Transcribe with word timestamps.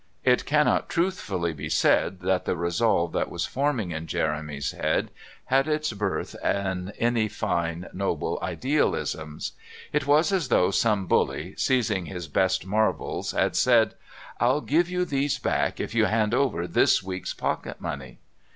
It 0.23 0.45
cannot 0.45 0.89
truthfully 0.89 1.53
be 1.53 1.69
said 1.69 2.21
that 2.21 2.45
the 2.45 2.55
resolve 2.57 3.11
that 3.11 3.29
was 3.29 3.45
forming 3.45 3.91
in 3.91 4.07
Jeremy's 4.07 4.71
head 4.71 5.11
had 5.45 5.67
its 5.67 5.93
birth 5.93 6.35
in 6.43 6.91
any 6.97 7.27
fine, 7.27 7.87
noble 7.93 8.39
idealisms. 8.41 9.51
It 9.93 10.07
was 10.07 10.31
as 10.31 10.47
though 10.47 10.71
some 10.71 11.05
bully, 11.05 11.53
seizing 11.55 12.07
his 12.07 12.27
best 12.27 12.65
marbles, 12.65 13.33
had 13.33 13.55
said: 13.55 13.93
"I'll 14.39 14.61
give 14.61 14.89
you 14.89 15.05
these 15.05 15.37
back 15.37 15.79
if 15.79 15.93
you 15.93 16.05
hand 16.05 16.33
over 16.33 16.65
this 16.65 17.03
week's 17.03 17.35
pocket 17.35 17.79
money!" 17.79 18.17